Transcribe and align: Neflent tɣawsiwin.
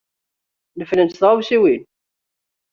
Neflent 0.77 1.15
tɣawsiwin. 1.19 1.83